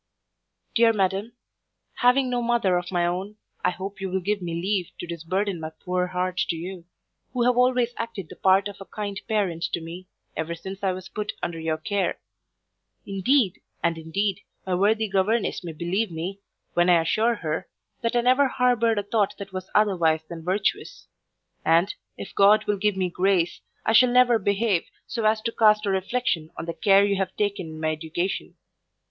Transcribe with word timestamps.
DEAR 0.73 0.93
MADAM, 0.93 1.33
Having 1.97 2.31
no 2.31 2.41
mother 2.41 2.75
of 2.75 2.91
my 2.91 3.05
own, 3.05 3.35
I 3.63 3.69
hope 3.69 4.01
you 4.01 4.09
will 4.09 4.19
give 4.19 4.41
me 4.41 4.55
leave 4.59 4.89
to 4.99 5.05
disburden 5.05 5.59
my 5.59 5.69
poor 5.69 6.07
heart 6.07 6.37
to 6.49 6.55
you, 6.55 6.85
who 7.33 7.43
have 7.43 7.55
always 7.55 7.93
acted 7.97 8.27
the 8.27 8.35
part 8.35 8.67
of 8.67 8.77
a 8.81 8.85
kind 8.85 9.21
parent 9.27 9.61
to 9.73 9.79
me, 9.79 10.07
ever 10.35 10.55
since 10.55 10.81
I 10.81 10.91
was 10.91 11.07
put 11.07 11.33
under 11.43 11.59
your 11.59 11.77
care. 11.77 12.19
Indeed, 13.05 13.61
and 13.83 13.95
indeed, 13.95 14.39
my 14.65 14.73
worthy 14.73 15.07
governess 15.07 15.63
may 15.63 15.71
believe 15.71 16.09
me, 16.09 16.39
when 16.73 16.89
I 16.89 17.01
assure 17.03 17.35
her, 17.35 17.69
that 18.01 18.15
I 18.15 18.21
never 18.21 18.47
harboured 18.47 18.97
a 18.97 19.03
thought 19.03 19.35
that 19.37 19.53
was 19.53 19.69
otherwise 19.75 20.23
than 20.23 20.43
virtuous; 20.43 21.09
and, 21.63 21.93
if 22.17 22.33
God 22.33 22.65
will 22.65 22.77
give 22.77 22.97
me 22.97 23.11
grace, 23.11 23.61
I 23.85 23.93
shall 23.93 24.11
never 24.11 24.39
behave 24.39 24.85
so 25.05 25.25
as 25.25 25.41
to 25.41 25.51
cast 25.51 25.85
a 25.85 25.91
reflection 25.91 26.49
on 26.57 26.65
the 26.65 26.73
care 26.73 27.05
you 27.05 27.17
have 27.17 27.37
taken 27.37 27.67
in 27.67 27.79
my 27.79 27.91
education. 27.91 28.55